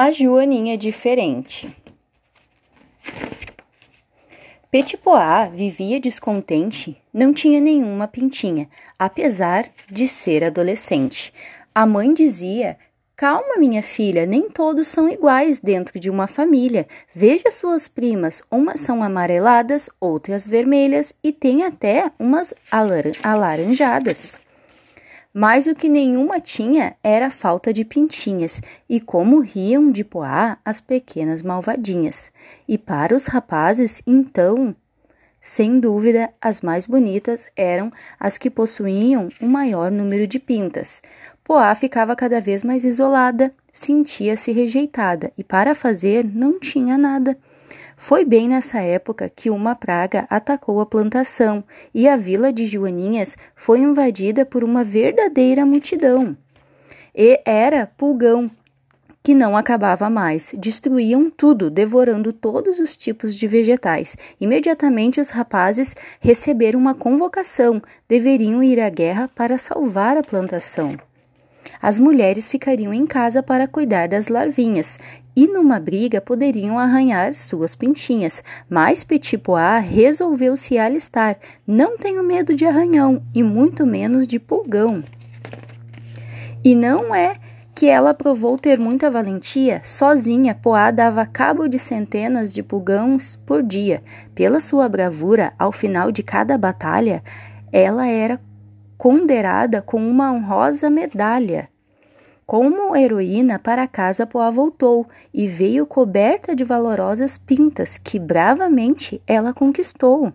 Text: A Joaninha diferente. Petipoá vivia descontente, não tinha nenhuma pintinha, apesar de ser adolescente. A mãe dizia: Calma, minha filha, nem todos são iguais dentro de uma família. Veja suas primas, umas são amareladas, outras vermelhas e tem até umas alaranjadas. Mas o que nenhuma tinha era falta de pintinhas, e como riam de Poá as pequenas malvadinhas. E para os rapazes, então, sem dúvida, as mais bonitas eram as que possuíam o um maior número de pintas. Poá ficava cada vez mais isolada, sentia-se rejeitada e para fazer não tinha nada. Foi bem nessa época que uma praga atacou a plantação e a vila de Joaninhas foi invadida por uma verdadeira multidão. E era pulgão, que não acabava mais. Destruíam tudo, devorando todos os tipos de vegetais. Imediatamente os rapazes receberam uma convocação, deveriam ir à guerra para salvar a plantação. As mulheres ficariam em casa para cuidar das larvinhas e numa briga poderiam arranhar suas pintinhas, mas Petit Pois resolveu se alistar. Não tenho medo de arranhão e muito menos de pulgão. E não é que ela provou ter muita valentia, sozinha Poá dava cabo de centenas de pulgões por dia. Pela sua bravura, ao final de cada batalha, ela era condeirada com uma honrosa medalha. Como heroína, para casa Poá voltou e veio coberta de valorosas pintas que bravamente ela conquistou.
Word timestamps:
A 0.00 0.12
Joaninha 0.12 0.78
diferente. 0.78 1.76
Petipoá 4.70 5.46
vivia 5.46 5.98
descontente, 5.98 6.96
não 7.12 7.34
tinha 7.34 7.60
nenhuma 7.60 8.06
pintinha, 8.06 8.68
apesar 8.96 9.64
de 9.90 10.06
ser 10.06 10.44
adolescente. 10.44 11.34
A 11.74 11.84
mãe 11.84 12.14
dizia: 12.14 12.78
Calma, 13.16 13.56
minha 13.58 13.82
filha, 13.82 14.24
nem 14.24 14.48
todos 14.48 14.86
são 14.86 15.08
iguais 15.08 15.58
dentro 15.58 15.98
de 15.98 16.08
uma 16.08 16.28
família. 16.28 16.86
Veja 17.12 17.50
suas 17.50 17.88
primas, 17.88 18.40
umas 18.48 18.78
são 18.78 19.02
amareladas, 19.02 19.90
outras 20.00 20.46
vermelhas 20.46 21.12
e 21.24 21.32
tem 21.32 21.64
até 21.64 22.08
umas 22.20 22.54
alaranjadas. 22.70 24.40
Mas 25.40 25.68
o 25.68 25.74
que 25.76 25.88
nenhuma 25.88 26.40
tinha 26.40 26.96
era 27.00 27.30
falta 27.30 27.72
de 27.72 27.84
pintinhas, 27.84 28.60
e 28.88 28.98
como 28.98 29.38
riam 29.38 29.92
de 29.92 30.02
Poá 30.02 30.58
as 30.64 30.80
pequenas 30.80 31.42
malvadinhas. 31.42 32.32
E 32.66 32.76
para 32.76 33.14
os 33.14 33.26
rapazes, 33.26 34.02
então, 34.04 34.74
sem 35.40 35.78
dúvida, 35.78 36.28
as 36.42 36.60
mais 36.60 36.86
bonitas 36.86 37.46
eram 37.56 37.92
as 38.18 38.36
que 38.36 38.50
possuíam 38.50 39.28
o 39.40 39.44
um 39.44 39.48
maior 39.48 39.92
número 39.92 40.26
de 40.26 40.40
pintas. 40.40 41.00
Poá 41.44 41.72
ficava 41.76 42.16
cada 42.16 42.40
vez 42.40 42.64
mais 42.64 42.82
isolada, 42.82 43.52
sentia-se 43.72 44.50
rejeitada 44.50 45.32
e 45.38 45.44
para 45.44 45.72
fazer 45.72 46.24
não 46.24 46.58
tinha 46.58 46.98
nada. 46.98 47.38
Foi 48.00 48.24
bem 48.24 48.48
nessa 48.48 48.78
época 48.78 49.28
que 49.28 49.50
uma 49.50 49.74
praga 49.74 50.24
atacou 50.30 50.80
a 50.80 50.86
plantação 50.86 51.64
e 51.92 52.06
a 52.06 52.16
vila 52.16 52.52
de 52.52 52.64
Joaninhas 52.64 53.36
foi 53.56 53.80
invadida 53.80 54.46
por 54.46 54.62
uma 54.62 54.84
verdadeira 54.84 55.66
multidão. 55.66 56.36
E 57.12 57.40
era 57.44 57.90
pulgão, 57.98 58.48
que 59.20 59.34
não 59.34 59.56
acabava 59.56 60.08
mais. 60.08 60.54
Destruíam 60.56 61.28
tudo, 61.28 61.68
devorando 61.68 62.32
todos 62.32 62.78
os 62.78 62.96
tipos 62.96 63.34
de 63.34 63.48
vegetais. 63.48 64.16
Imediatamente 64.40 65.20
os 65.20 65.30
rapazes 65.30 65.94
receberam 66.20 66.78
uma 66.78 66.94
convocação, 66.94 67.82
deveriam 68.08 68.62
ir 68.62 68.78
à 68.78 68.88
guerra 68.88 69.28
para 69.34 69.58
salvar 69.58 70.16
a 70.16 70.22
plantação. 70.22 70.96
As 71.80 71.98
mulheres 71.98 72.48
ficariam 72.48 72.92
em 72.92 73.06
casa 73.06 73.42
para 73.42 73.68
cuidar 73.68 74.08
das 74.08 74.28
larvinhas 74.28 74.98
e 75.36 75.46
numa 75.46 75.78
briga 75.78 76.20
poderiam 76.20 76.78
arranhar 76.78 77.32
suas 77.32 77.76
pintinhas, 77.76 78.42
mas 78.68 79.04
Petit 79.04 79.38
Pois 79.38 79.84
resolveu 79.84 80.56
se 80.56 80.76
alistar. 80.76 81.36
Não 81.64 81.96
tenho 81.96 82.24
medo 82.24 82.56
de 82.56 82.66
arranhão 82.66 83.22
e 83.32 83.42
muito 83.42 83.86
menos 83.86 84.26
de 84.26 84.40
pulgão. 84.40 85.04
E 86.64 86.74
não 86.74 87.14
é 87.14 87.36
que 87.72 87.86
ela 87.86 88.12
provou 88.12 88.58
ter 88.58 88.80
muita 88.80 89.08
valentia, 89.08 89.80
sozinha 89.84 90.52
Poá 90.52 90.90
dava 90.90 91.24
cabo 91.24 91.68
de 91.68 91.78
centenas 91.78 92.52
de 92.52 92.60
pulgões 92.60 93.36
por 93.46 93.62
dia. 93.62 94.02
Pela 94.34 94.58
sua 94.58 94.88
bravura, 94.88 95.52
ao 95.56 95.70
final 95.70 96.10
de 96.10 96.24
cada 96.24 96.58
batalha, 96.58 97.22
ela 97.72 98.08
era 98.08 98.40
condeirada 98.98 99.80
com 99.80 99.96
uma 99.96 100.32
honrosa 100.32 100.90
medalha. 100.90 101.70
Como 102.44 102.96
heroína, 102.96 103.58
para 103.58 103.86
casa 103.86 104.26
Poá 104.26 104.50
voltou 104.50 105.06
e 105.32 105.46
veio 105.46 105.86
coberta 105.86 106.56
de 106.56 106.64
valorosas 106.64 107.38
pintas 107.38 107.96
que 107.96 108.18
bravamente 108.18 109.22
ela 109.26 109.54
conquistou. 109.54 110.32